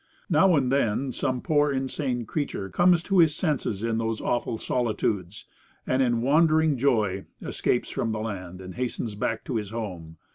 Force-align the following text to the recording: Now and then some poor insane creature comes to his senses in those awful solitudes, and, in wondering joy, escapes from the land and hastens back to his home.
Now 0.31 0.55
and 0.55 0.71
then 0.71 1.11
some 1.11 1.41
poor 1.41 1.71
insane 1.71 2.25
creature 2.25 2.69
comes 2.69 3.03
to 3.03 3.19
his 3.19 3.35
senses 3.35 3.83
in 3.83 3.99
those 3.99 4.19
awful 4.19 4.57
solitudes, 4.57 5.45
and, 5.85 6.01
in 6.01 6.21
wondering 6.23 6.75
joy, 6.75 7.25
escapes 7.39 7.91
from 7.91 8.11
the 8.11 8.17
land 8.19 8.61
and 8.61 8.73
hastens 8.73 9.13
back 9.13 9.43
to 9.43 9.57
his 9.57 9.69
home. 9.69 10.17